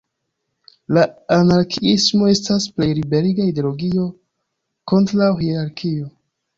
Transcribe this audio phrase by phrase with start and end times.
[0.97, 1.03] La
[1.35, 4.09] anarkiismo estas plej liberiga ideologio
[4.95, 6.15] kontraŭ hierarkio.